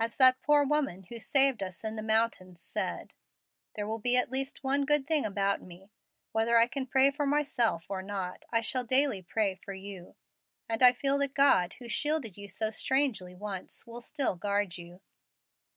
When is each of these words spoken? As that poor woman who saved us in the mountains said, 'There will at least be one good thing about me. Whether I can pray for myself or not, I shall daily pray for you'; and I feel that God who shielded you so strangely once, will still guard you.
As 0.00 0.16
that 0.16 0.42
poor 0.42 0.64
woman 0.64 1.04
who 1.10 1.20
saved 1.20 1.62
us 1.62 1.84
in 1.84 1.94
the 1.94 2.02
mountains 2.02 2.60
said, 2.60 3.14
'There 3.76 3.86
will 3.86 4.02
at 4.16 4.28
least 4.28 4.56
be 4.56 4.60
one 4.62 4.84
good 4.84 5.06
thing 5.06 5.24
about 5.24 5.62
me. 5.62 5.92
Whether 6.32 6.58
I 6.58 6.66
can 6.66 6.86
pray 6.88 7.12
for 7.12 7.24
myself 7.24 7.84
or 7.88 8.02
not, 8.02 8.44
I 8.50 8.62
shall 8.62 8.82
daily 8.82 9.22
pray 9.22 9.54
for 9.54 9.72
you'; 9.72 10.16
and 10.68 10.82
I 10.82 10.90
feel 10.92 11.18
that 11.18 11.34
God 11.34 11.74
who 11.74 11.88
shielded 11.88 12.36
you 12.36 12.48
so 12.48 12.70
strangely 12.70 13.36
once, 13.36 13.86
will 13.86 14.00
still 14.00 14.34
guard 14.34 14.76
you. 14.76 15.02